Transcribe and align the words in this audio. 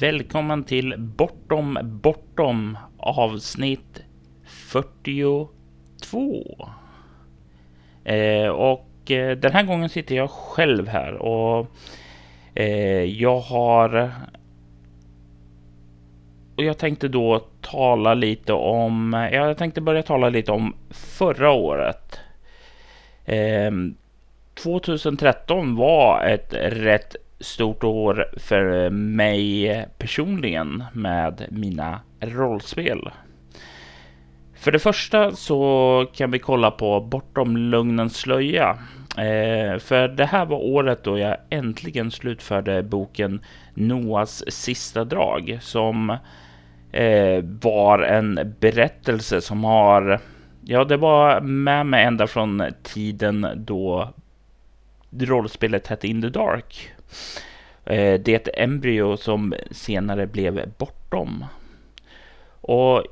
Välkommen 0.00 0.64
till 0.64 0.94
Bortom 0.98 1.78
Bortom 1.82 2.78
avsnitt 2.96 4.02
42. 4.44 5.48
Eh, 8.04 8.48
och 8.48 9.10
eh, 9.10 9.36
den 9.36 9.52
här 9.52 9.62
gången 9.62 9.88
sitter 9.88 10.14
jag 10.14 10.30
själv 10.30 10.88
här 10.88 11.14
och 11.14 11.66
eh, 12.54 13.04
jag 13.04 13.40
har 13.40 14.12
och 16.56 16.64
jag 16.64 16.78
tänkte 16.78 17.08
då 17.08 17.38
tala 17.60 18.14
lite 18.14 18.52
om, 18.52 19.28
jag 19.32 19.58
tänkte 19.58 19.80
börja 19.80 20.02
tala 20.02 20.28
lite 20.28 20.52
om 20.52 20.74
förra 20.90 21.50
året. 21.50 22.20
Ehm, 23.24 23.94
2013 24.54 25.76
var 25.76 26.24
ett 26.24 26.54
rätt 26.54 27.16
stort 27.40 27.84
år 27.84 28.26
för 28.36 28.84
eh, 28.84 28.90
mig 28.90 29.86
personligen 29.98 30.84
med 30.92 31.46
mina 31.50 32.00
rollspel. 32.20 33.10
För 34.54 34.72
det 34.72 34.78
första 34.78 35.32
så 35.32 36.06
kan 36.12 36.30
vi 36.30 36.38
kolla 36.38 36.70
på 36.70 37.00
Bortom 37.00 37.56
Lugnens 37.56 38.16
slöja. 38.16 38.78
Eh, 39.16 39.78
för 39.78 40.08
det 40.08 40.24
här 40.24 40.46
var 40.46 40.56
året 40.56 41.04
då 41.04 41.18
jag 41.18 41.36
äntligen 41.50 42.10
slutförde 42.10 42.82
boken 42.82 43.40
Noas 43.74 44.44
sista 44.48 45.04
drag 45.04 45.58
som 45.60 46.10
eh, 46.92 47.44
var 47.62 47.98
en 47.98 48.54
berättelse 48.60 49.40
som 49.40 49.64
har, 49.64 50.20
ja 50.64 50.84
det 50.84 50.96
var 50.96 51.40
med 51.40 51.86
mig 51.86 52.04
ända 52.04 52.26
från 52.26 52.62
tiden 52.82 53.46
då 53.56 54.08
rollspelet 55.18 55.86
hette 55.86 56.08
In 56.08 56.22
the 56.22 56.28
Dark. 56.28 56.92
Eh, 57.84 58.20
det 58.20 58.28
är 58.28 58.36
ett 58.36 58.48
embryo 58.54 59.16
som 59.16 59.54
senare 59.70 60.26
blev 60.26 60.72
Bortom. 60.78 61.44
Och 62.60 63.04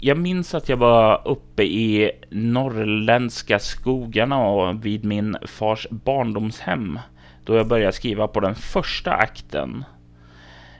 jag 0.00 0.18
minns 0.18 0.54
att 0.54 0.68
jag 0.68 0.76
var 0.76 1.28
uppe 1.28 1.62
i 1.62 2.10
norrländska 2.30 3.58
skogarna 3.58 4.46
och 4.46 4.84
vid 4.86 5.04
min 5.04 5.36
fars 5.46 5.86
barndomshem 5.90 6.98
då 7.44 7.56
jag 7.56 7.68
började 7.68 7.92
skriva 7.92 8.28
på 8.28 8.40
den 8.40 8.54
första 8.54 9.12
akten 9.12 9.84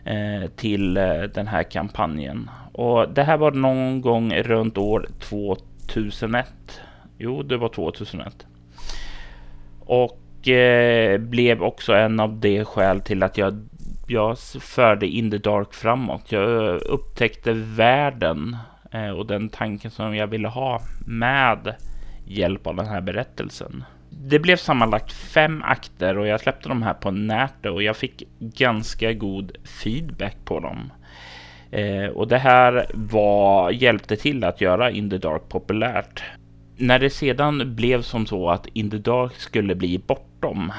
eh, 0.05 0.51
till 0.57 0.97
eh, 0.97 1.23
den 1.23 1.47
här 1.47 1.63
kampanjen. 1.63 2.51
Och 2.73 3.09
det 3.09 3.23
här 3.23 3.37
var 3.37 3.53
någon 3.53 4.01
gång 4.01 4.35
runt 4.35 4.79
år 4.79 5.09
2001. 5.21 6.47
Jo, 7.19 7.43
det 7.43 7.57
var 7.57 7.69
2001. 7.69 8.47
Och 9.81 10.24
Eh, 10.49 11.19
blev 11.19 11.63
också 11.63 11.93
en 11.93 12.21
av 12.21 12.39
de 12.39 12.65
skäl 12.65 13.01
till 13.01 13.23
att 13.23 13.39
jag, 13.39 13.69
jag 14.07 14.39
förde 14.61 15.07
In 15.07 15.31
the 15.31 15.39
Dark 15.39 15.75
framåt. 15.75 16.33
Jag 16.33 16.67
eh, 16.67 16.81
upptäckte 16.85 17.53
världen 17.53 18.57
eh, 18.91 19.11
och 19.11 19.27
den 19.27 19.49
tanken 19.49 19.91
som 19.91 20.17
jag 20.17 20.27
ville 20.27 20.49
ha 20.49 20.81
med 21.07 21.75
hjälp 22.27 22.67
av 22.67 22.77
den 22.77 22.87
här 22.87 23.01
berättelsen. 23.01 23.85
Det 24.11 24.39
blev 24.39 24.57
sammanlagt 24.57 25.13
fem 25.13 25.63
akter 25.65 26.19
och 26.19 26.27
jag 26.27 26.41
släppte 26.41 26.69
de 26.69 26.83
här 26.83 26.95
på 26.95 27.11
nätet 27.11 27.73
och 27.73 27.83
jag 27.83 27.97
fick 27.97 28.23
ganska 28.39 29.13
god 29.13 29.57
feedback 29.83 30.37
på 30.45 30.61
dem. 30.61 30.93
Eh, 31.71 32.07
och 32.07 32.29
det 32.29 32.39
här 32.39 32.87
var, 32.95 33.71
hjälpte 33.71 34.17
till 34.17 34.45
att 34.45 34.61
göra 34.61 34.91
In 34.91 35.11
the 35.11 35.19
Dark 35.19 35.49
populärt. 35.49 36.23
När 36.77 36.99
det 36.99 37.11
sedan 37.11 37.75
blev 37.75 38.03
som 38.03 38.27
så 38.27 38.51
att 38.51 38.67
In 38.67 38.91
the 38.91 38.99
Dark 38.99 39.35
skulle 39.37 39.75
bli 39.75 39.99
bortom 39.99 40.73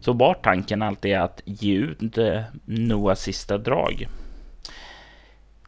så 0.00 0.12
var 0.12 0.34
tanken 0.34 0.82
alltid 0.82 1.16
att 1.16 1.42
ge 1.44 1.74
ut 1.74 2.18
eh, 2.18 2.40
Noahs 2.64 3.20
sista 3.20 3.58
drag. 3.58 4.08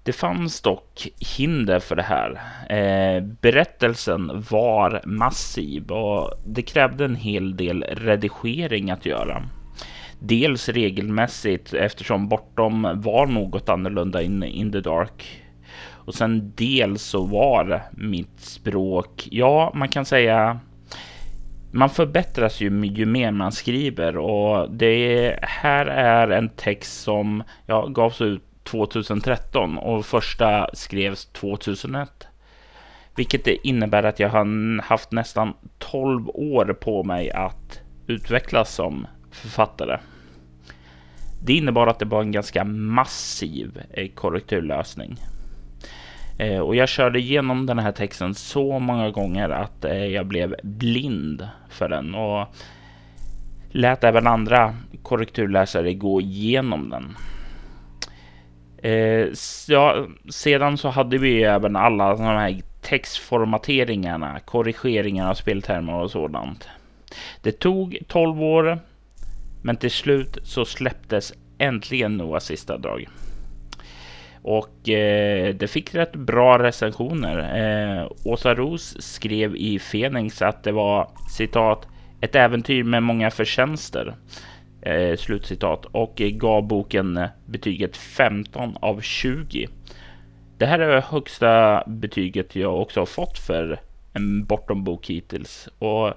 Det 0.04 0.12
fanns 0.12 0.60
dock 0.60 1.08
hinder 1.36 1.80
för 1.80 1.96
det 1.96 2.02
här. 2.02 2.40
Eh, 2.68 3.22
berättelsen 3.22 4.44
var 4.50 5.02
massiv 5.04 5.90
och 5.90 6.30
det 6.46 6.62
krävde 6.62 7.04
en 7.04 7.16
hel 7.16 7.56
del 7.56 7.82
redigering 7.82 8.90
att 8.90 9.06
göra. 9.06 9.42
Dels 10.18 10.68
regelmässigt 10.68 11.74
eftersom 11.74 12.28
Bortom 12.28 12.88
var 12.94 13.26
något 13.26 13.68
annorlunda 13.68 14.22
in, 14.22 14.42
in 14.42 14.72
the 14.72 14.80
dark. 14.80 15.41
Och 15.80 16.14
sen 16.14 16.52
dels 16.56 17.02
så 17.02 17.24
var 17.24 17.82
mitt 17.92 18.40
språk, 18.40 19.28
ja 19.30 19.72
man 19.74 19.88
kan 19.88 20.04
säga 20.04 20.60
man 21.72 21.90
förbättras 21.90 22.60
ju, 22.60 22.86
ju 22.86 23.06
mer 23.06 23.30
man 23.30 23.52
skriver 23.52 24.16
och 24.16 24.70
det 24.70 25.38
här 25.42 25.86
är 25.86 26.28
en 26.28 26.48
text 26.48 27.02
som 27.02 27.42
ja, 27.66 27.86
gavs 27.86 28.20
ut 28.20 28.42
2013 28.64 29.78
och 29.78 30.06
första 30.06 30.70
skrevs 30.72 31.26
2001. 31.26 32.26
Vilket 33.16 33.46
innebär 33.46 34.02
att 34.02 34.20
jag 34.20 34.28
har 34.28 34.82
haft 34.82 35.12
nästan 35.12 35.54
12 35.78 36.28
år 36.28 36.76
på 36.80 37.04
mig 37.04 37.30
att 37.30 37.80
utvecklas 38.06 38.74
som 38.74 39.06
författare. 39.30 39.98
Det 41.44 41.52
innebar 41.52 41.86
att 41.86 41.98
det 41.98 42.04
var 42.04 42.22
en 42.22 42.32
ganska 42.32 42.64
massiv 42.64 43.82
eh, 43.90 44.08
korrekturlösning. 44.08 45.16
Eh, 46.42 46.60
och 46.60 46.76
jag 46.76 46.88
körde 46.88 47.18
igenom 47.18 47.66
den 47.66 47.78
här 47.78 47.92
texten 47.92 48.34
så 48.34 48.78
många 48.78 49.10
gånger 49.10 49.48
att 49.48 49.84
eh, 49.84 50.06
jag 50.06 50.26
blev 50.26 50.56
blind 50.62 51.48
för 51.68 51.88
den 51.88 52.14
och 52.14 52.46
lät 53.70 54.04
även 54.04 54.26
andra 54.26 54.76
korrekturläsare 55.02 55.94
gå 55.94 56.20
igenom 56.20 56.90
den. 56.90 57.16
Eh, 58.78 59.28
ja, 59.68 60.06
sedan 60.30 60.78
så 60.78 60.88
hade 60.88 61.18
vi 61.18 61.42
även 61.42 61.76
alla 61.76 62.16
de 62.16 62.22
här 62.22 62.60
textformateringarna, 62.80 64.40
korrigeringar 64.40 65.30
av 65.30 65.34
speltermer 65.34 65.94
och 65.94 66.10
sådant. 66.10 66.68
Det 67.42 67.52
tog 67.52 67.98
12 68.06 68.42
år, 68.42 68.78
men 69.62 69.76
till 69.76 69.90
slut 69.90 70.38
så 70.42 70.64
släpptes 70.64 71.32
äntligen 71.58 72.16
Noahs 72.16 72.44
sista 72.44 72.78
drag. 72.78 73.08
Och 74.42 74.88
eh, 74.88 75.54
det 75.54 75.68
fick 75.68 75.94
rätt 75.94 76.12
bra 76.12 76.58
recensioner. 76.58 77.38
Eh, 78.00 78.12
Åsa 78.24 78.54
Ros 78.54 78.96
skrev 79.02 79.56
i 79.56 79.78
Fenix 79.78 80.42
att 80.42 80.64
det 80.64 80.72
var 80.72 81.08
citat 81.36 81.88
ett 82.20 82.34
äventyr 82.34 82.84
med 82.84 83.02
många 83.02 83.30
förtjänster. 83.30 84.14
Eh, 84.82 85.16
slutcitat 85.16 85.84
och 85.84 86.14
gav 86.16 86.66
boken 86.66 87.26
betyget 87.46 87.96
15 87.96 88.76
av 88.80 89.00
20. 89.00 89.68
Det 90.58 90.66
här 90.66 90.78
är 90.78 91.00
högsta 91.00 91.84
betyget 91.86 92.56
jag 92.56 92.80
också 92.80 93.00
har 93.00 93.06
fått 93.06 93.38
för 93.38 93.80
en 94.12 94.44
bortom 94.44 94.84
bok 94.84 95.10
hittills 95.10 95.68
och 95.78 96.12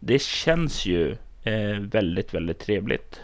det 0.00 0.22
känns 0.22 0.86
ju 0.86 1.16
eh, 1.42 1.80
väldigt, 1.80 2.34
väldigt 2.34 2.58
trevligt. 2.58 3.20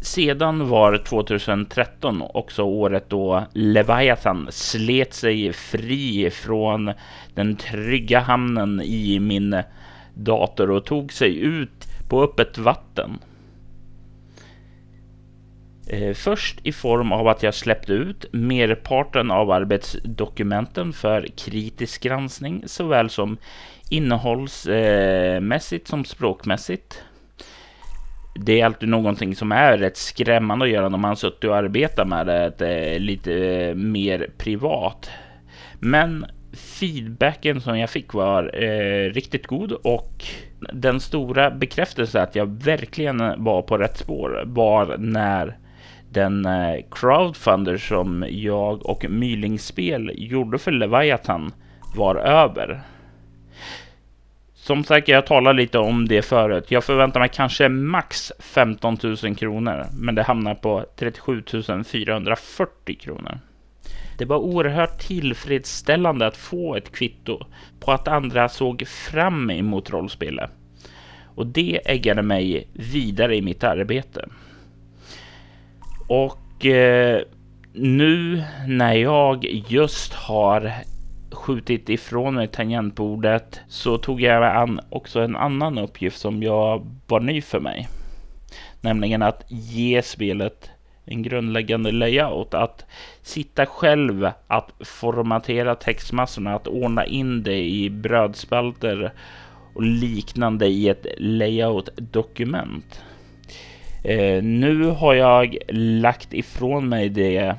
Sedan 0.00 0.68
var 0.68 0.98
2013 0.98 2.22
också 2.34 2.62
året 2.62 3.10
då 3.10 3.46
Leviathan 3.52 4.46
slet 4.50 5.14
sig 5.14 5.52
fri 5.52 6.30
från 6.30 6.92
den 7.34 7.56
trygga 7.56 8.20
hamnen 8.20 8.80
i 8.80 9.20
min 9.20 9.62
dator 10.14 10.70
och 10.70 10.84
tog 10.84 11.12
sig 11.12 11.38
ut 11.38 11.84
på 12.08 12.22
öppet 12.22 12.58
vatten. 12.58 13.18
Eh, 15.90 16.14
först 16.14 16.60
i 16.62 16.72
form 16.72 17.12
av 17.12 17.28
att 17.28 17.42
jag 17.42 17.54
släppte 17.54 17.92
ut 17.92 18.24
merparten 18.32 19.30
av 19.30 19.50
arbetsdokumenten 19.50 20.92
för 20.92 21.26
kritisk 21.36 22.02
granskning 22.02 22.62
såväl 22.66 23.10
som 23.10 23.36
innehållsmässigt 23.90 25.86
eh, 25.86 25.90
som 25.90 26.04
språkmässigt. 26.04 27.02
Det 28.34 28.60
är 28.60 28.66
alltid 28.66 28.88
någonting 28.88 29.36
som 29.36 29.52
är 29.52 29.78
rätt 29.78 29.96
skrämmande 29.96 30.64
att 30.64 30.70
göra 30.70 30.88
när 30.88 30.98
man 30.98 31.16
suttit 31.16 31.44
och 31.44 31.56
arbetat 31.56 32.08
med 32.08 32.26
det 32.58 32.98
lite 32.98 33.34
eh, 33.34 33.74
mer 33.74 34.30
privat. 34.38 35.10
Men 35.80 36.26
feedbacken 36.52 37.60
som 37.60 37.78
jag 37.78 37.90
fick 37.90 38.14
var 38.14 38.62
eh, 38.62 39.12
riktigt 39.12 39.46
god 39.46 39.72
och 39.72 40.24
den 40.72 41.00
stora 41.00 41.50
bekräftelsen 41.50 42.22
att 42.22 42.34
jag 42.34 42.46
verkligen 42.46 43.44
var 43.44 43.62
på 43.62 43.78
rätt 43.78 43.98
spår 43.98 44.42
var 44.46 44.96
när 44.98 45.58
den 46.10 46.46
eh, 46.46 46.76
crowdfunder 46.90 47.76
som 47.76 48.24
jag 48.28 48.86
och 48.86 49.10
Mylingspel 49.10 50.12
gjorde 50.14 50.58
för 50.58 50.72
Leviathan 50.72 51.52
var 51.96 52.16
över. 52.16 52.82
Som 54.68 54.84
sagt, 54.84 55.08
jag 55.08 55.26
talade 55.26 55.56
lite 55.56 55.78
om 55.78 56.08
det 56.08 56.22
förut. 56.22 56.64
Jag 56.68 56.84
förväntar 56.84 57.20
mig 57.20 57.28
kanske 57.32 57.68
max 57.68 58.32
15 58.38 58.98
000 59.02 59.36
kronor, 59.36 59.86
men 59.92 60.14
det 60.14 60.22
hamnar 60.22 60.54
på 60.54 60.86
37 60.96 61.42
440 61.86 62.98
kronor. 63.00 63.38
Det 64.18 64.24
var 64.24 64.36
oerhört 64.36 64.98
tillfredsställande 64.98 66.26
att 66.26 66.36
få 66.36 66.76
ett 66.76 66.92
kvitto 66.92 67.40
på 67.80 67.92
att 67.92 68.08
andra 68.08 68.48
såg 68.48 68.88
fram 68.88 69.50
emot 69.50 69.90
rollspelet. 69.90 70.50
Och 71.34 71.46
det 71.46 71.80
äggade 71.84 72.22
mig 72.22 72.68
vidare 72.72 73.36
i 73.36 73.42
mitt 73.42 73.64
arbete. 73.64 74.28
Och 76.08 76.66
eh, 76.66 77.22
nu 77.72 78.42
när 78.66 78.94
jag 78.94 79.44
just 79.68 80.12
har 80.12 80.72
skjutit 81.30 81.88
ifrån 81.88 82.34
mig 82.34 82.48
tangentbordet 82.48 83.60
så 83.68 83.98
tog 83.98 84.20
jag 84.20 84.56
an 84.56 84.80
också 84.90 85.20
en 85.20 85.36
annan 85.36 85.78
uppgift 85.78 86.18
som 86.18 86.42
jag 86.42 86.96
var 87.06 87.20
ny 87.20 87.42
för 87.42 87.60
mig. 87.60 87.88
Nämligen 88.80 89.22
att 89.22 89.44
ge 89.48 90.02
spelet 90.02 90.70
en 91.04 91.22
grundläggande 91.22 91.92
layout. 91.92 92.54
Att 92.54 92.84
sitta 93.22 93.66
själv, 93.66 94.30
att 94.46 94.72
formatera 94.80 95.74
textmassorna, 95.74 96.54
att 96.54 96.66
ordna 96.66 97.06
in 97.06 97.42
det 97.42 97.64
i 97.64 97.90
brödspalter 97.90 99.12
och 99.74 99.82
liknande 99.82 100.66
i 100.66 100.88
ett 100.88 101.06
layout-dokument. 101.18 103.02
Eh, 104.04 104.42
nu 104.42 104.84
har 104.84 105.14
jag 105.14 105.56
lagt 105.68 106.34
ifrån 106.34 106.88
mig 106.88 107.08
det 107.08 107.56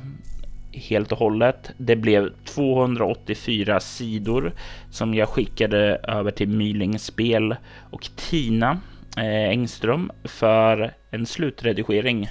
helt 0.71 1.11
och 1.11 1.17
hållet. 1.17 1.71
Det 1.77 1.95
blev 1.95 2.29
284 2.45 3.79
sidor 3.79 4.53
som 4.91 5.13
jag 5.13 5.29
skickade 5.29 6.01
över 6.07 6.31
till 6.31 6.49
Myling 6.49 6.99
Spel 6.99 7.55
och 7.91 8.09
Tina 8.15 8.79
eh, 9.17 9.49
Engström 9.49 10.11
för 10.23 10.93
en 11.11 11.25
slutredigering 11.25 12.27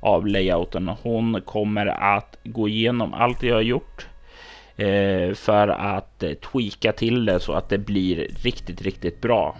av 0.00 0.26
layouten. 0.26 0.88
Hon 0.88 1.40
kommer 1.40 1.86
att 1.86 2.38
gå 2.44 2.68
igenom 2.68 3.14
allt 3.14 3.42
jag 3.42 3.54
har 3.54 3.62
gjort 3.62 4.06
eh, 4.76 5.34
för 5.34 5.68
att 5.68 6.22
eh, 6.22 6.32
tweaka 6.32 6.92
till 6.92 7.24
det 7.24 7.40
så 7.40 7.52
att 7.52 7.68
det 7.68 7.78
blir 7.78 8.28
riktigt, 8.42 8.82
riktigt 8.82 9.20
bra. 9.20 9.56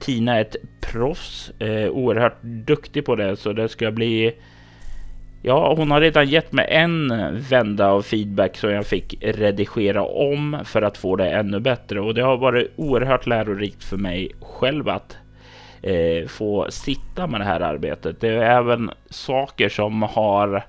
Tina 0.00 0.36
är 0.36 0.40
ett 0.40 0.56
proffs, 0.80 1.50
eh, 1.60 1.88
oerhört 1.88 2.42
duktig 2.42 3.04
på 3.04 3.16
det, 3.16 3.36
så 3.36 3.52
det 3.52 3.68
ska 3.68 3.90
bli 3.90 4.34
Ja, 5.42 5.74
hon 5.76 5.90
har 5.90 6.00
redan 6.00 6.28
gett 6.28 6.52
mig 6.52 6.66
en 6.70 7.12
vända 7.50 7.88
av 7.88 8.02
feedback 8.02 8.56
som 8.56 8.70
jag 8.70 8.86
fick 8.86 9.14
redigera 9.20 10.02
om 10.02 10.58
för 10.64 10.82
att 10.82 10.98
få 10.98 11.16
det 11.16 11.30
ännu 11.30 11.60
bättre 11.60 12.00
och 12.00 12.14
det 12.14 12.22
har 12.22 12.36
varit 12.36 12.72
oerhört 12.76 13.26
lärorikt 13.26 13.84
för 13.84 13.96
mig 13.96 14.30
själv 14.40 14.88
att 14.88 15.16
eh, 15.82 16.28
få 16.28 16.66
sitta 16.70 17.26
med 17.26 17.40
det 17.40 17.44
här 17.44 17.60
arbetet. 17.60 18.20
Det 18.20 18.28
är 18.28 18.58
även 18.58 18.90
saker 19.10 19.68
som 19.68 20.02
har 20.02 20.62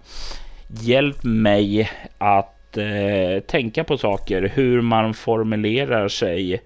hjälpt 0.67 1.23
mig 1.23 1.89
att 2.17 2.77
eh, 2.77 3.43
tänka 3.47 3.83
på 3.83 3.97
saker, 3.97 4.51
hur 4.55 4.81
man 4.81 5.13
formulerar 5.13 6.07
sig 6.07 6.61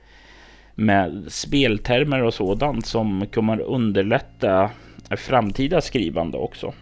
med 0.75 1.25
speltermer 1.27 2.24
och 2.24 2.33
sådant 2.33 2.86
som 2.86 3.25
kommer 3.33 3.62
underlätta 3.62 4.69
framtida 5.18 5.81
skrivande 5.81 6.38
också. 6.38 6.74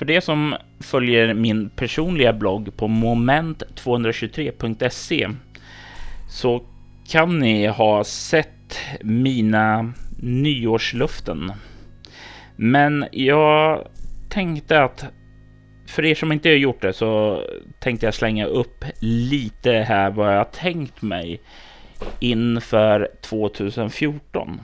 För 0.00 0.06
det 0.06 0.20
som 0.20 0.56
följer 0.80 1.34
min 1.34 1.70
personliga 1.70 2.32
blogg 2.32 2.76
på 2.76 2.88
moment223.se 2.88 5.22
e, 5.22 5.30
så 6.28 6.62
kan 7.10 7.38
ni 7.38 7.66
ha 7.66 8.04
sett 8.04 8.78
mina 9.00 9.92
nyårsluften. 10.22 11.52
Men 12.56 13.04
jag 13.12 13.88
tänkte 14.28 14.82
att 14.82 15.04
för 15.86 16.04
er 16.04 16.14
som 16.14 16.32
inte 16.32 16.48
har 16.48 16.56
gjort 16.56 16.82
det 16.82 16.92
så 16.92 17.44
tänkte 17.80 18.06
jag 18.06 18.14
slänga 18.14 18.46
upp 18.46 18.84
lite 19.00 19.72
här 19.72 20.10
vad 20.10 20.36
jag 20.36 20.52
tänkt 20.52 21.02
mig 21.02 21.40
inför 22.20 23.08
2014. 23.20 24.60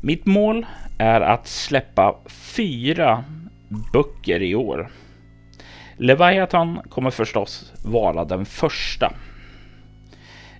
Mitt 0.00 0.26
mål 0.26 0.66
är 0.98 1.20
att 1.20 1.46
släppa 1.46 2.16
fyra 2.28 3.24
böcker 3.92 4.42
i 4.42 4.54
år. 4.54 4.90
Leviathan 5.96 6.80
kommer 6.88 7.10
förstås 7.10 7.72
vara 7.84 8.24
den 8.24 8.44
första. 8.44 9.12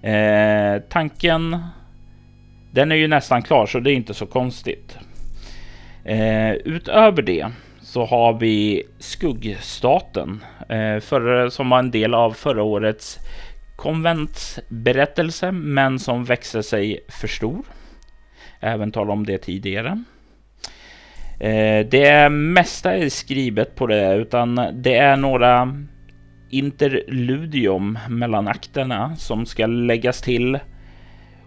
Eh, 0.02 0.82
tanken, 0.88 1.64
den 2.70 2.92
är 2.92 2.96
ju 2.96 3.08
nästan 3.08 3.42
klar 3.42 3.66
så 3.66 3.80
det 3.80 3.90
är 3.90 3.94
inte 3.94 4.14
så 4.14 4.26
konstigt. 4.26 4.98
Eh, 6.04 6.52
utöver 6.52 7.22
det 7.22 7.50
så 7.82 8.04
har 8.04 8.32
vi 8.32 8.82
Skuggstaten 8.98 10.44
eh, 10.68 11.00
för, 11.00 11.48
som 11.48 11.70
var 11.70 11.78
en 11.78 11.90
del 11.90 12.14
av 12.14 12.32
förra 12.32 12.62
årets 12.62 13.18
konventsberättelse 13.76 15.52
men 15.52 15.98
som 15.98 16.24
växer 16.24 16.62
sig 16.62 17.00
för 17.08 17.28
stor. 17.28 17.64
Även 18.60 18.92
tala 18.92 19.12
om 19.12 19.26
det 19.26 19.38
tidigare. 19.38 20.04
Eh, 21.40 21.86
det 21.86 22.28
mesta 22.28 22.96
är 22.96 23.08
skrivet 23.08 23.74
på 23.74 23.86
det 23.86 24.14
utan 24.14 24.54
det 24.72 24.96
är 24.96 25.16
några 25.16 25.76
interludium 26.50 27.98
mellan 28.08 28.48
akterna 28.48 29.16
som 29.16 29.46
ska 29.46 29.66
läggas 29.66 30.22
till 30.22 30.58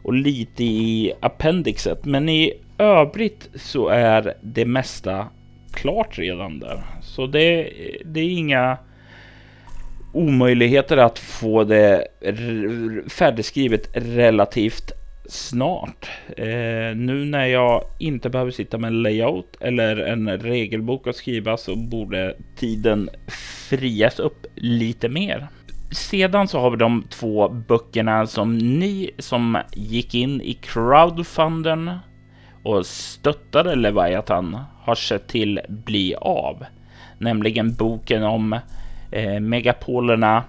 och 0.03 0.13
lite 0.13 0.63
i 0.63 1.13
appendixet. 1.19 2.05
Men 2.05 2.29
i 2.29 2.53
övrigt 2.77 3.49
så 3.55 3.87
är 3.87 4.33
det 4.41 4.65
mesta 4.65 5.27
klart 5.73 6.17
redan 6.17 6.59
där. 6.59 6.83
Så 7.01 7.27
det, 7.27 7.69
det 8.05 8.19
är 8.19 8.29
inga 8.29 8.77
omöjligheter 10.13 10.97
att 10.97 11.19
få 11.19 11.63
det 11.63 12.07
färdigskrivet 13.09 13.89
relativt 13.93 14.91
snart. 15.25 16.09
Eh, 16.37 16.95
nu 16.95 17.25
när 17.25 17.45
jag 17.45 17.83
inte 17.99 18.29
behöver 18.29 18.51
sitta 18.51 18.77
med 18.77 18.87
en 18.87 19.01
layout 19.01 19.57
eller 19.59 19.97
en 19.97 20.39
regelbok 20.39 21.07
att 21.07 21.15
skriva 21.15 21.57
så 21.57 21.75
borde 21.75 22.35
tiden 22.55 23.09
frias 23.69 24.19
upp 24.19 24.45
lite 24.55 25.09
mer. 25.09 25.47
Sedan 25.91 26.47
så 26.47 26.59
har 26.59 26.69
vi 26.69 26.77
de 26.77 27.03
två 27.09 27.49
böckerna 27.49 28.27
som 28.27 28.57
ni 28.57 29.11
som 29.17 29.57
gick 29.73 30.15
in 30.15 30.41
i 30.41 30.53
crowdfunden 30.53 31.91
och 32.63 32.85
stöttade 32.85 33.75
Leviathan 33.75 34.57
har 34.81 34.95
sett 34.95 35.27
till 35.27 35.59
bli 35.67 36.15
av. 36.15 36.65
Nämligen 37.17 37.73
boken 37.73 38.23
om 38.23 38.53
eh, 39.11 39.39
megapolerna 39.39 40.43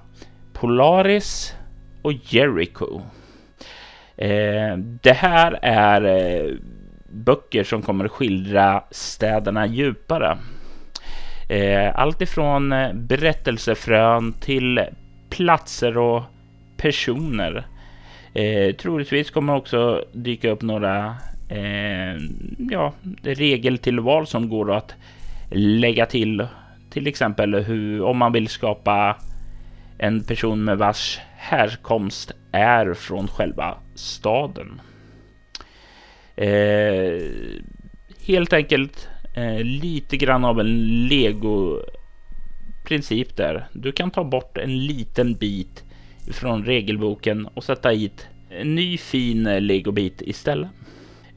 Polaris 0.53 1.55
och 2.03 2.13
Jericho. 2.13 3.01
Eh, 4.17 4.77
det 4.77 5.13
här 5.13 5.59
är 5.63 6.03
eh, 6.05 6.55
böcker 7.09 7.65
som 7.65 7.83
kommer 7.83 8.09
skildra 8.09 8.85
städerna 8.91 9.67
djupare. 9.67 10.39
Eh, 11.49 11.99
allt 12.01 12.21
ifrån 12.21 12.73
eh, 12.73 12.93
berättelsefrön 12.93 14.33
till 14.33 14.81
platser 15.31 15.99
och 15.99 16.23
personer. 16.77 17.67
Eh, 18.35 18.75
troligtvis 18.75 19.31
kommer 19.31 19.55
också 19.55 20.05
dyka 20.13 20.51
upp 20.51 20.63
några 20.63 21.17
eh, 21.49 22.17
ja, 22.59 22.93
regeltillval 23.23 24.27
som 24.27 24.49
går 24.49 24.73
att 24.73 24.95
lägga 25.51 26.07
till. 26.07 26.47
Till 26.91 27.07
exempel 27.07 27.55
hur, 27.55 28.03
om 28.03 28.19
man 28.19 28.33
vill 28.33 28.49
skapa 28.49 29.17
en 29.99 30.25
person 30.25 30.65
med 30.65 30.79
vars 30.79 31.21
härkomst 31.37 32.33
är 32.53 32.95
från 32.95 33.29
själva 33.29 33.79
staden. 33.95 34.81
Eh, 36.37 37.23
helt 38.27 38.53
enkelt 38.53 39.09
eh, 39.35 39.65
lite 39.65 40.17
grann 40.17 40.45
av 40.45 40.61
en 40.61 41.07
lego 41.09 41.81
princip 42.85 43.37
där. 43.37 43.67
Du 43.73 43.93
kan 43.93 44.11
ta 44.11 44.25
bort 44.25 44.59
en 44.59 44.87
liten 44.87 45.35
bit 45.35 45.85
från 46.33 46.65
regelboken 46.65 47.47
och 47.47 47.65
sätta 47.65 47.89
hit 47.89 48.29
en 48.51 48.75
ny 48.75 48.99
fin 48.99 49.45
legobit 49.67 50.23
istället. 50.23 50.71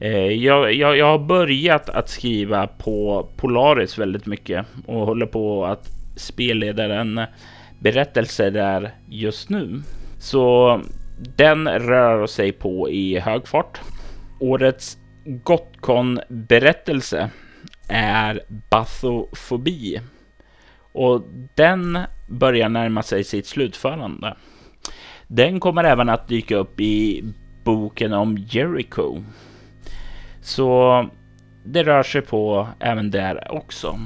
Eh, 0.00 0.26
jag, 0.26 0.74
jag, 0.74 0.96
jag 0.96 1.06
har 1.06 1.18
börjat 1.18 1.88
att 1.88 2.08
skriva 2.08 2.66
på 2.66 3.28
Polaris 3.36 3.98
väldigt 3.98 4.26
mycket 4.26 4.66
och 4.86 5.06
håller 5.06 5.26
på 5.26 5.66
att 5.66 5.90
spelleda 6.16 6.88
den 6.88 7.20
berättelse 7.78 8.50
där 8.50 8.94
just 9.08 9.50
nu. 9.50 9.82
Så 10.18 10.80
den 11.36 11.68
rör 11.68 12.26
sig 12.26 12.52
på 12.52 12.90
i 12.90 13.18
hög 13.18 13.48
fart. 13.48 13.80
Årets 14.40 14.98
Gotcon-berättelse 15.24 17.30
är 17.88 18.40
Bathofobi 18.70 20.00
och 20.92 21.22
den 21.54 21.98
börjar 22.28 22.68
närma 22.68 23.02
sig 23.02 23.24
sitt 23.24 23.46
slutförande. 23.46 24.36
Den 25.26 25.60
kommer 25.60 25.84
även 25.84 26.08
att 26.08 26.28
dyka 26.28 26.56
upp 26.56 26.80
i 26.80 27.24
boken 27.64 28.12
om 28.12 28.38
Jericho. 28.38 29.22
Så 30.42 31.06
det 31.64 31.82
rör 31.82 32.02
sig 32.02 32.20
på 32.20 32.68
även 32.80 33.10
där 33.10 33.52
också 33.52 33.98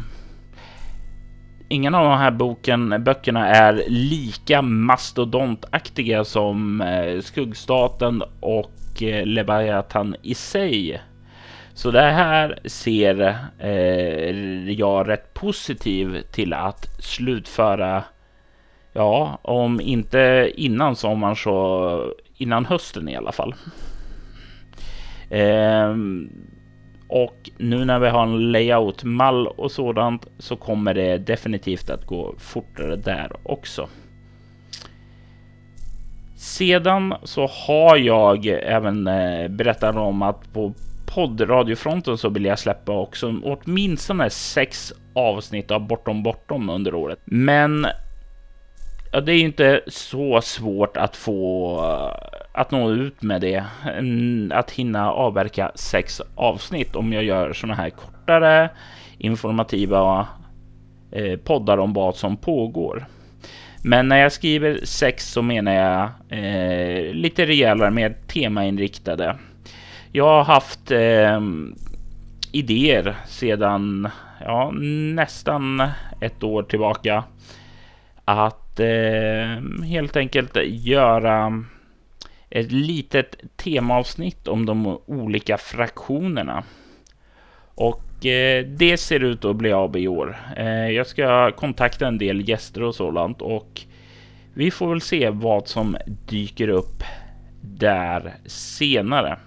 ingen 1.73 1.95
av 1.95 2.05
de 2.05 2.19
här 2.19 2.31
boken, 2.31 3.05
böckerna 3.05 3.49
är 3.49 3.85
lika 3.88 4.62
mastodontaktiga 4.62 6.25
som 6.25 6.81
eh, 6.81 7.21
Skuggstaten 7.21 8.23
och 8.41 9.02
eh, 9.02 9.26
Leviathan 9.26 10.17
i 10.23 10.35
sig. 10.35 11.02
Så 11.75 11.91
det 11.91 12.11
här 12.11 12.59
ser 12.64 13.37
eh, 13.59 14.71
jag 14.71 15.09
rätt 15.09 15.35
positiv 15.35 16.23
till 16.33 16.52
att 16.52 17.02
slutföra. 17.05 18.05
Ja, 18.93 19.38
om 19.43 19.81
inte 19.81 20.52
innan 20.57 20.97
sommaren 20.97 21.37
så 21.37 22.14
innan 22.37 22.67
hösten 22.67 23.09
i 23.09 23.17
alla 23.17 23.33
fall. 23.33 23.55
Eh, 25.31 25.97
och 27.12 27.50
nu 27.59 27.85
när 27.85 27.99
vi 27.99 28.09
har 28.09 28.23
en 28.23 28.52
layout 28.52 29.04
mall 29.04 29.47
och 29.47 29.71
sådant 29.71 30.26
så 30.38 30.57
kommer 30.57 30.95
det 30.95 31.19
definitivt 31.19 31.90
att 31.90 32.07
gå 32.07 32.35
fortare 32.38 32.97
där 32.97 33.33
också. 33.42 33.88
Sedan 36.37 37.14
så 37.23 37.47
har 37.47 37.97
jag 37.97 38.47
även 38.47 39.07
eh, 39.07 39.49
berättat 39.49 39.97
om 39.97 40.23
att 40.23 40.52
på 40.52 40.73
poddradiofronten 41.14 42.19
så 42.19 42.28
vill 42.28 42.45
jag 42.45 42.59
släppa 42.59 42.92
också 42.92 43.35
åtminstone 43.45 44.31
sex 44.31 44.92
avsnitt 45.14 45.71
av 45.71 45.87
Bortom 45.87 46.23
Bortom 46.23 46.71
under 46.71 46.95
året. 46.95 47.19
Men 47.25 47.87
ja, 49.12 49.21
det 49.21 49.33
är 49.33 49.40
inte 49.40 49.81
så 49.87 50.40
svårt 50.40 50.97
att 50.97 51.16
få 51.16 51.76
eh, 51.85 52.38
att 52.52 52.71
nå 52.71 52.90
ut 52.90 53.23
med 53.23 53.40
det. 53.40 53.64
Mm, 53.99 54.52
att 54.54 54.71
hinna 54.71 55.12
avverka 55.12 55.73
sex 55.75 56.21
avsnitt 56.35 56.97
om 56.97 57.12
jag 57.12 57.25
gör 57.25 57.52
sådana 57.52 57.75
här 57.75 57.90
kortare 57.90 58.71
informativa 59.19 60.28
eh, 61.11 61.38
poddar 61.38 61.78
om 61.78 61.92
vad 61.92 62.16
som 62.16 62.37
pågår. 62.37 63.07
Men 63.85 64.09
när 64.09 64.16
jag 64.16 64.33
skriver 64.33 64.81
sex 64.85 65.33
så 65.33 65.42
menar 65.42 65.73
jag 65.73 66.09
eh, 66.28 67.14
lite 67.14 67.47
rejälare, 67.47 67.90
mer 67.90 68.16
temainriktade. 68.26 69.37
Jag 70.12 70.25
har 70.25 70.45
haft 70.45 70.90
eh, 70.90 71.40
idéer 72.52 73.16
sedan 73.26 74.09
ja, 74.40 74.71
nästan 75.14 75.83
ett 76.21 76.42
år 76.42 76.62
tillbaka 76.62 77.25
att 78.25 78.62
eh, 78.81 79.85
helt 79.85 80.17
enkelt 80.17 80.57
göra 80.64 81.64
ett 82.50 82.73
litet 82.73 83.37
temaavsnitt 83.57 84.49
om 84.49 84.67
de 84.67 84.99
olika 85.07 85.59
fraktionerna. 85.59 86.64
Och 87.75 88.26
eh, 88.26 88.67
det 88.67 88.97
ser 88.97 89.21
ut 89.21 89.45
att 89.45 89.57
bli 89.57 89.73
av 89.73 89.97
i 89.97 90.09
år. 90.09 90.37
Eh, 90.57 90.91
jag 90.91 91.07
ska 91.07 91.52
kontakta 91.52 92.07
en 92.07 92.19
del 92.19 92.49
gäster 92.49 92.83
och 92.83 92.95
sådant 92.95 93.43
och 93.43 93.83
vi 94.55 94.71
får 94.71 94.88
väl 94.88 95.00
se 95.00 95.31
vad 95.31 95.69
som 95.69 95.97
dyker 96.29 96.69
upp 96.69 97.02
där 97.61 98.35
senare. 98.47 99.38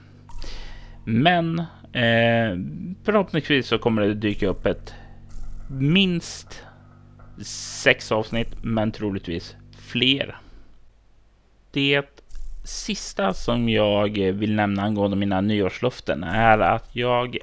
Men 1.06 1.60
eh, 1.94 2.58
förhoppningsvis 3.04 3.68
så 3.68 3.78
kommer 3.78 4.02
det 4.02 4.14
dyka 4.14 4.48
upp 4.48 4.66
ett 4.66 4.94
minst 5.68 6.64
sex 7.44 8.12
avsnitt, 8.12 8.56
men 8.62 8.92
troligtvis 8.92 9.56
fler. 9.78 10.36
Det 11.72 12.22
sista 12.64 13.34
som 13.34 13.70
jag 13.70 14.10
vill 14.18 14.56
nämna 14.56 14.84
angående 14.84 15.18
mina 15.18 15.42
nyårsluften 15.42 16.24
är 16.24 16.60
att 16.60 16.96
jag 16.96 17.38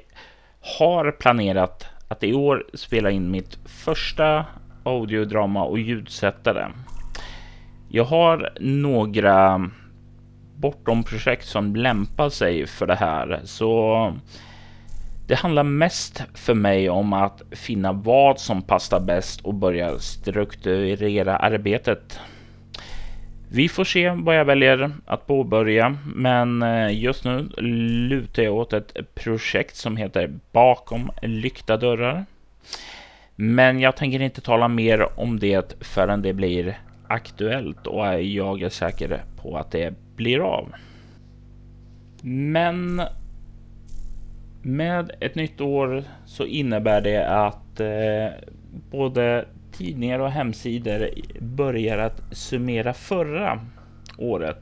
har 0.79 1.11
planerat 1.11 1.85
att 2.07 2.23
i 2.23 2.33
år 2.33 2.65
spela 2.73 3.11
in 3.11 3.31
mitt 3.31 3.59
första 3.65 4.45
audiodrama 4.83 5.63
och 5.63 5.79
ljudsättare. 5.79 6.71
Jag 7.89 8.03
har 8.03 8.53
några 8.59 9.69
bortom 10.55 11.03
projekt 11.03 11.47
som 11.47 11.75
lämpar 11.75 12.29
sig 12.29 12.67
för 12.67 12.87
det 12.87 12.95
här, 12.95 13.41
så 13.43 14.13
det 15.33 15.37
handlar 15.37 15.63
mest 15.63 16.23
för 16.33 16.53
mig 16.53 16.89
om 16.89 17.13
att 17.13 17.41
finna 17.51 17.91
vad 17.91 18.39
som 18.39 18.61
passar 18.61 18.99
bäst 18.99 19.41
och 19.41 19.53
börja 19.53 19.99
strukturera 19.99 21.37
arbetet. 21.37 22.19
Vi 23.51 23.69
får 23.69 23.83
se 23.83 24.09
vad 24.09 24.35
jag 24.35 24.45
väljer 24.45 24.91
att 25.05 25.27
påbörja, 25.27 25.97
men 26.15 26.61
eh, 26.61 26.99
just 26.99 27.25
nu 27.25 27.49
lutar 28.09 28.43
jag 28.43 28.53
åt 28.53 28.73
ett 28.73 29.15
projekt 29.15 29.75
som 29.75 29.97
heter 29.97 30.39
Bakom 30.51 31.11
lyckta 31.21 31.77
dörrar. 31.77 32.25
Men 33.35 33.79
jag 33.79 33.95
tänker 33.95 34.21
inte 34.21 34.41
tala 34.41 34.67
mer 34.67 35.19
om 35.19 35.39
det 35.39 35.75
förrän 35.81 36.21
det 36.21 36.33
blir 36.33 36.79
aktuellt 37.07 37.87
och 37.87 38.23
jag 38.23 38.61
är 38.61 38.69
säker 38.69 39.23
på 39.41 39.57
att 39.57 39.71
det 39.71 39.93
blir 40.15 40.39
av. 40.39 40.73
Men 42.21 43.01
med 44.63 45.11
ett 45.19 45.35
nytt 45.35 45.61
år 45.61 46.03
så 46.25 46.45
innebär 46.45 47.01
det 47.01 47.27
att 47.27 47.79
eh, 47.79 48.39
både 48.91 49.45
tidningar 49.71 50.19
och 50.19 50.31
hemsidor 50.31 51.09
börjar 51.39 51.97
att 51.97 52.21
summera 52.31 52.93
förra 52.93 53.59
året. 54.17 54.57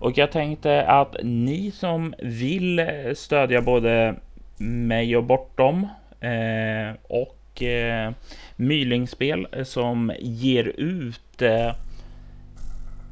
Och 0.00 0.18
jag 0.18 0.32
tänkte 0.32 0.86
att 0.86 1.16
ni 1.22 1.70
som 1.70 2.14
vill 2.18 2.78
eh, 2.78 2.86
stödja 3.14 3.62
både 3.62 4.14
mig 4.58 5.16
och 5.16 5.24
Bortom 5.24 5.88
eh, 6.20 6.96
och 7.02 7.62
eh, 7.62 8.12
Mylingspel 8.56 9.46
som 9.64 10.12
ger 10.20 10.64
ut 10.64 11.42
eh, 11.42 11.74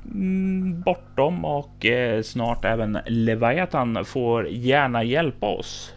mm, 0.05 0.81
Bortom 0.81 1.45
och 1.45 1.87
eh, 1.87 2.23
snart 2.23 2.65
även 2.65 2.99
Leviathan 3.07 4.05
får 4.05 4.49
gärna 4.49 5.05
hjälpa 5.05 5.47
oss. 5.47 5.95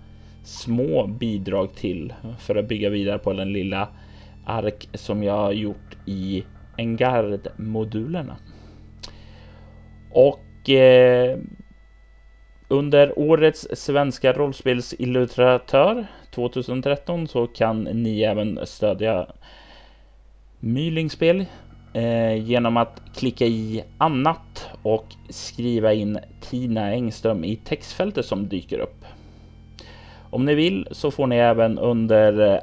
små 0.45 1.07
bidrag 1.07 1.75
till 1.75 2.13
för 2.39 2.57
att 2.57 2.69
bygga 2.69 2.91
vidare 2.91 3.19
på 3.19 3.33
den 3.33 3.53
lilla 3.53 3.89
ark 4.45 4.89
som 4.95 5.23
jag 5.23 5.37
har 5.37 5.53
gjort 5.53 5.97
i 6.07 6.45
Engard-modulerna. 6.77 8.37
Och 10.11 10.71
eh, 10.71 11.39
under 12.73 13.19
årets 13.19 13.67
svenska 13.73 14.33
rollspelsillustratör 14.33 16.07
2013 16.31 17.29
så 17.29 17.47
kan 17.47 17.83
ni 17.83 18.23
även 18.23 18.59
stödja 18.65 19.27
Mylingspel 20.61 21.45
eh, 21.93 22.35
genom 22.35 22.77
att 22.77 23.03
klicka 23.15 23.47
i 23.47 23.85
annat 23.99 24.69
och 24.83 25.07
skriva 25.29 25.93
in 25.93 26.19
Tina 26.41 26.93
Engström 26.93 27.45
i 27.45 27.57
textfältet 27.57 28.27
som 28.27 28.49
dyker 28.49 28.79
upp. 28.79 29.05
Om 30.31 30.45
ni 30.45 30.55
vill 30.55 30.89
så 30.91 31.11
får 31.11 31.27
ni 31.27 31.37
även 31.37 31.79
under 31.79 32.53
eh, 32.53 32.59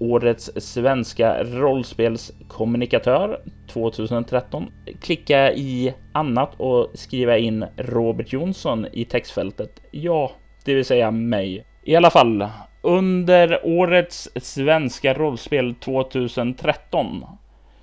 årets 0.00 0.50
svenska 0.56 1.44
rollspelskommunikatör 1.44 3.40
2013 3.72 4.72
klicka 5.00 5.52
i 5.52 5.94
annat 6.12 6.50
och 6.56 6.90
skriva 6.94 7.38
in 7.38 7.64
Robert 7.76 8.32
Jonsson 8.32 8.86
i 8.92 9.04
textfältet. 9.04 9.82
Ja, 9.90 10.30
det 10.64 10.74
vill 10.74 10.84
säga 10.84 11.10
mig. 11.10 11.64
I 11.84 11.96
alla 11.96 12.10
fall, 12.10 12.48
under 12.82 13.60
årets 13.66 14.28
svenska 14.36 15.14
rollspel 15.14 15.74
2013 15.74 17.24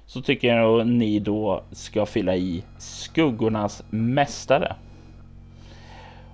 så 0.06 0.22
tycker 0.22 0.48
jag 0.48 0.82
att 0.82 0.88
ni 0.88 1.20
då 1.20 1.64
ska 1.72 2.06
fylla 2.06 2.36
i 2.36 2.64
Skuggornas 2.78 3.84
mästare. 3.90 4.76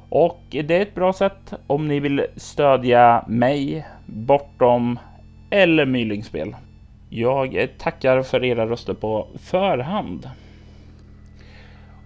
Och 0.10 0.42
det 0.50 0.72
är 0.72 0.82
ett 0.82 0.96
bra 0.96 1.14
sätt 1.14 1.54
om 1.68 1.88
ni 1.88 2.00
vill 2.00 2.26
stödja 2.36 3.26
mig, 3.28 3.88
Bortom 4.06 5.00
eller 5.52 5.86
Mylingspel. 5.86 6.56
Jag 7.10 7.68
tackar 7.78 8.22
för 8.22 8.44
era 8.44 8.68
röster 8.68 8.94
på 8.94 9.28
förhand. 9.44 10.30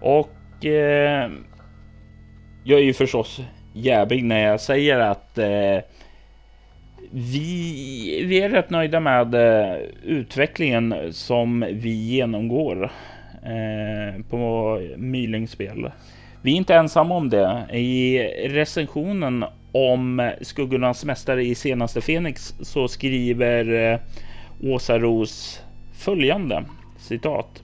Och 0.01 0.65
eh, 0.65 1.29
jag 2.63 2.79
är 2.79 2.83
ju 2.83 2.93
förstås 2.93 3.41
jävig 3.73 4.23
när 4.23 4.39
jag 4.39 4.61
säger 4.61 4.99
att 4.99 5.37
eh, 5.37 5.79
vi, 7.11 8.25
vi 8.27 8.41
är 8.41 8.49
rätt 8.49 8.69
nöjda 8.69 8.99
med 8.99 9.35
eh, 9.35 9.77
utvecklingen 10.03 11.13
som 11.13 11.65
vi 11.71 11.89
genomgår 11.89 12.91
eh, 13.43 14.21
på 14.29 14.79
Mylingspel. 14.97 15.91
Vi 16.41 16.51
är 16.51 16.55
inte 16.55 16.75
ensamma 16.75 17.15
om 17.15 17.29
det. 17.29 17.65
I 17.73 18.19
recensionen 18.47 19.45
om 19.75 20.31
Skuggornas 20.41 21.05
mästare 21.05 21.43
i 21.43 21.55
senaste 21.55 22.01
Fenix 22.01 22.53
så 22.61 22.87
skriver 22.87 23.91
eh, 23.91 23.99
Åsa 24.63 24.99
Ros 24.99 25.61
följande 25.93 26.63
citat. 26.97 27.63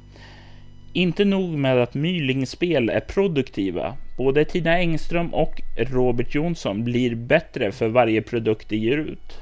Inte 0.93 1.25
nog 1.25 1.49
med 1.49 1.77
att 1.77 1.93
Mylingspel 1.93 2.89
är 2.89 2.99
produktiva. 2.99 3.97
Både 4.17 4.45
Tina 4.45 4.77
Engström 4.77 5.33
och 5.33 5.61
Robert 5.77 6.35
Jonsson 6.35 6.83
blir 6.83 7.15
bättre 7.15 7.71
för 7.71 7.87
varje 7.87 8.21
produkt 8.21 8.69
de 8.69 8.75
ger 8.77 8.97
ut. 8.97 9.39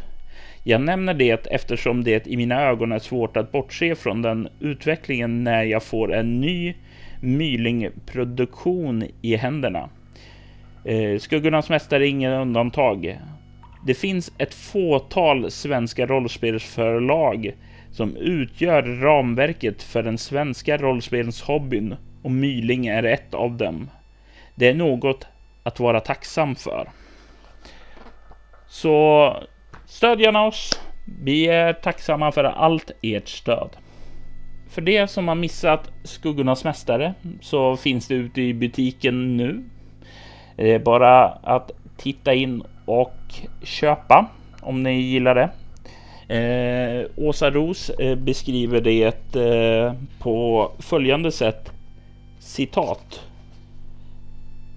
Jag 0.64 0.82
nämner 0.82 1.14
det 1.14 1.48
eftersom 1.48 2.04
det 2.04 2.28
i 2.28 2.38
mina 2.38 2.62
ögon 2.62 2.92
är 2.92 3.00
svårt 3.00 3.38
att 3.38 3.52
bortse 3.52 3.96
från 3.96 4.22
den 4.22 4.48
utvecklingen 4.60 5.44
när 5.44 5.64
jag 5.64 5.84
får 5.84 6.14
en 6.14 6.42
ny 6.42 6.76
Myling-produktion 7.22 9.04
i 9.22 9.36
händerna. 9.36 9.90
Eh, 10.86 11.20
Skuggornas 11.20 11.70
mästare 11.70 12.08
är 12.08 12.10
ingen 12.10 12.34
undantag. 12.34 13.20
Det 13.86 13.94
finns 13.94 14.32
ett 14.38 14.54
fåtal 14.54 15.52
svenska 15.52 16.06
rollspelsförlag 16.06 17.54
som 17.92 18.16
utgör 18.16 18.82
ramverket 18.82 19.84
för 19.84 20.04
den 20.04 20.18
svenska 20.18 20.78
rollspelshobbyn 20.78 21.96
och 22.24 22.32
Myling 22.32 22.88
är 22.88 23.04
ett 23.04 23.34
av 23.34 23.58
dem. 23.58 23.90
Det 24.56 24.68
är 24.68 24.74
något 24.74 25.28
att 25.64 25.80
vara 25.80 26.00
tacksam 26.00 26.56
för. 26.56 26.90
Så 28.68 29.36
stöd 29.86 30.22
gärna 30.22 30.46
oss. 30.46 30.82
Vi 31.22 31.48
är 31.48 31.74
tacksamma 31.74 32.32
för 32.32 32.44
allt 32.44 32.92
ert 33.02 33.28
stöd. 33.28 33.70
För 34.70 34.82
det 34.82 35.08
som 35.08 35.28
har 35.28 35.36
missat 35.36 35.92
Skuggornas 36.04 36.64
Mästare 36.64 37.14
så 37.42 37.78
finns 37.78 38.08
det 38.08 38.16
ute 38.16 38.42
i 38.42 38.54
butiken 38.54 39.38
nu. 39.38 39.64
Det 40.60 40.74
är 40.74 40.80
bara 40.80 41.26
att 41.26 41.72
titta 41.98 42.34
in 42.34 42.64
och 42.86 43.16
köpa 43.64 44.26
om 44.62 44.84
ni 44.84 44.94
gillar 44.94 45.36
det. 45.36 45.50
Eh, 46.36 47.26
Åsa 47.26 47.50
Ros 47.50 47.90
eh, 47.90 48.16
beskriver 48.16 48.82
det 48.82 49.36
eh, 49.36 49.94
på 50.20 50.72
följande 50.80 51.32
sätt. 51.32 51.72
Citat. 52.40 53.22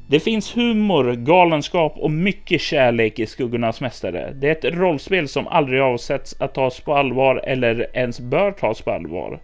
Det 0.08 0.20
finns 0.20 0.56
humor, 0.56 1.12
galenskap 1.12 1.94
och 1.96 2.10
mycket 2.10 2.60
kärlek 2.60 3.18
i 3.18 3.26
Skuggornas 3.26 3.80
Mästare. 3.80 4.32
Det 4.34 4.48
är 4.48 4.68
ett 4.68 4.74
rollspel 4.74 5.28
som 5.28 5.48
aldrig 5.48 5.80
avsätts 5.80 6.36
att 6.38 6.54
tas 6.54 6.80
på 6.80 6.94
allvar 6.94 7.36
eller 7.44 7.86
ens 7.92 8.20
bör 8.20 8.52
tas 8.52 8.82
på 8.82 8.90
allvar. 8.90 9.40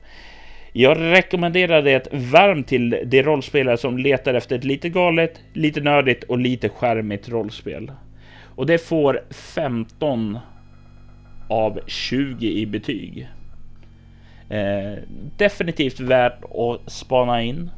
Jag 0.81 0.99
rekommenderar 0.99 1.83
det 1.83 2.09
varmt 2.13 2.69
till 2.69 3.03
de 3.07 3.23
rollspelare 3.23 3.77
som 3.77 3.99
letar 3.99 4.35
efter 4.35 4.57
ett 4.57 4.65
lite 4.65 4.89
galet, 4.89 5.41
lite 5.53 5.81
nördigt 5.81 6.25
och 6.25 6.39
lite 6.39 6.69
skärmigt 6.69 7.29
rollspel. 7.29 7.93
Och 8.57 8.67
det 8.67 8.79
får 8.79 9.21
15 9.31 10.39
av 11.49 11.81
20 11.87 12.47
i 12.47 12.67
betyg. 12.67 13.29
Eh, 14.51 15.03
definitivt 15.37 16.01
värt 16.01 16.45
att 16.45 16.93
spana 16.93 17.43
in. 17.43 17.71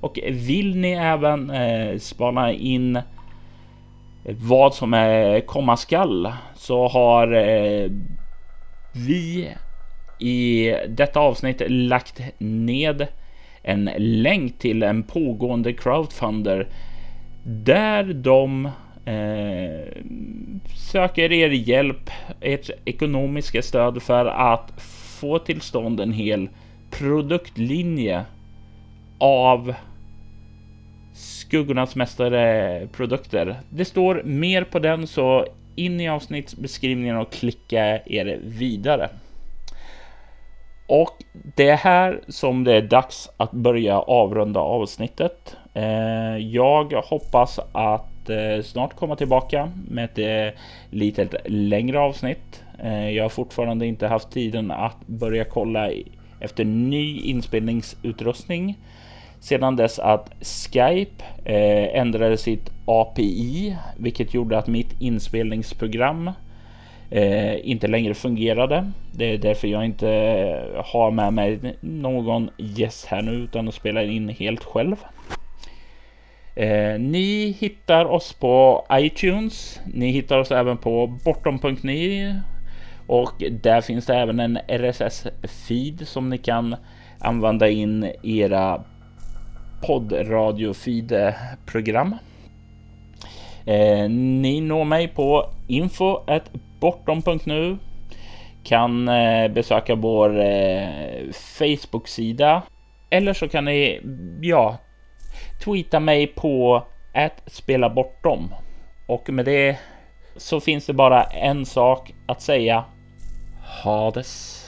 Och 0.00 0.18
vill 0.30 0.76
ni 0.76 0.92
även 0.92 1.50
eh, 1.50 1.98
spana 1.98 2.52
in 2.52 2.98
vad 4.24 4.74
som 4.74 4.94
är 4.94 5.40
komma 5.40 5.76
skall 5.76 6.32
så 6.56 6.88
har 6.88 7.32
eh, 7.32 7.90
vi 8.92 9.48
i 10.18 10.74
detta 10.88 11.20
avsnitt 11.20 11.62
lagt 11.68 12.20
ned 12.38 13.06
en 13.62 13.90
länk 13.96 14.58
till 14.58 14.82
en 14.82 15.02
pågående 15.02 15.72
crowdfunder 15.72 16.68
där 17.44 18.04
de 18.04 18.66
eh, 19.04 20.02
söker 20.76 21.32
er 21.32 21.48
hjälp, 21.48 22.10
ert 22.40 22.70
ekonomiska 22.84 23.62
stöd 23.62 24.02
för 24.02 24.26
att 24.26 24.72
få 25.20 25.38
till 25.38 25.60
stånd 25.60 26.00
en 26.00 26.12
hel 26.12 26.48
produktlinje 26.90 28.24
av 29.18 29.74
Skuggornas 31.14 31.96
mästare 31.96 32.86
produkter. 32.92 33.56
Det 33.70 33.84
står 33.84 34.22
mer 34.24 34.64
på 34.64 34.78
den 34.78 35.06
så 35.06 35.46
in 35.76 36.00
i 36.00 36.08
avsnittsbeskrivningen 36.08 37.16
och 37.16 37.32
klicka 37.32 38.00
er 38.06 38.38
vidare. 38.42 39.08
Och 40.86 41.24
det 41.32 41.68
är 41.68 41.76
här 41.76 42.20
som 42.28 42.64
det 42.64 42.72
är 42.72 42.82
dags 42.82 43.30
att 43.36 43.52
börja 43.52 43.98
avrunda 43.98 44.60
avsnittet. 44.60 45.56
Eh, 45.74 46.36
jag 46.36 46.92
hoppas 46.92 47.60
att 47.72 48.30
eh, 48.30 48.62
snart 48.64 48.96
komma 48.96 49.16
tillbaka 49.16 49.72
med 49.88 50.04
ett 50.04 50.18
eh, 50.18 50.60
lite 50.90 51.28
längre 51.44 52.00
avsnitt. 52.00 52.60
Jag 53.12 53.24
har 53.24 53.28
fortfarande 53.28 53.86
inte 53.86 54.06
haft 54.06 54.30
tiden 54.30 54.70
att 54.70 55.06
börja 55.06 55.44
kolla 55.44 55.90
efter 56.40 56.64
ny 56.64 57.20
inspelningsutrustning 57.20 58.78
sedan 59.40 59.76
dess 59.76 59.98
att 59.98 60.30
Skype 60.40 61.24
ändrade 61.92 62.36
sitt 62.36 62.70
API, 62.84 63.76
vilket 63.96 64.34
gjorde 64.34 64.58
att 64.58 64.66
mitt 64.66 65.00
inspelningsprogram 65.00 66.30
eh, 67.10 67.70
inte 67.70 67.86
längre 67.86 68.14
fungerade. 68.14 68.90
Det 69.12 69.24
är 69.24 69.38
därför 69.38 69.68
jag 69.68 69.84
inte 69.84 70.08
har 70.84 71.10
med 71.10 71.32
mig 71.32 71.76
någon 71.80 72.50
gäst 72.58 73.06
här 73.06 73.22
nu 73.22 73.32
utan 73.32 73.68
att 73.68 73.74
spela 73.74 74.02
in 74.02 74.28
helt 74.28 74.64
själv. 74.64 74.96
Eh, 76.56 77.00
ni 77.00 77.56
hittar 77.60 78.04
oss 78.04 78.32
på 78.32 78.86
iTunes. 78.92 79.80
Ni 79.94 80.10
hittar 80.10 80.38
oss 80.38 80.50
även 80.50 80.78
på 80.78 81.06
bortom.ni 81.24 82.34
och 83.06 83.42
där 83.62 83.80
finns 83.80 84.06
det 84.06 84.14
även 84.14 84.40
en 84.40 84.58
RSS-feed 84.58 86.04
som 86.04 86.30
ni 86.30 86.38
kan 86.38 86.76
använda 87.18 87.68
in 87.68 88.12
era 88.22 88.84
poddradiofeed-program. 89.86 92.14
Eh, 93.66 94.10
ni 94.10 94.60
når 94.60 94.84
mig 94.84 95.08
på 95.08 95.50
info 95.66 96.18
bortom.nu 96.84 97.78
kan 98.64 99.08
eh, 99.08 99.48
besöka 99.48 99.94
vår 99.94 100.40
eh, 100.40 101.30
Facebook-sida 101.32 102.62
eller 103.10 103.32
så 103.32 103.48
kan 103.48 103.64
ni 103.64 104.00
ja, 104.40 104.76
tweeta 105.64 106.00
mig 106.00 106.26
på 106.26 106.86
att 107.14 107.42
spela 107.46 107.90
bortom. 107.90 108.54
Och 109.08 109.30
med 109.30 109.44
det 109.44 109.78
så 110.36 110.60
finns 110.60 110.86
det 110.86 110.92
bara 110.92 111.24
en 111.24 111.66
sak 111.66 112.14
att 112.26 112.42
säga. 112.42 112.84
Hades. 113.82 114.63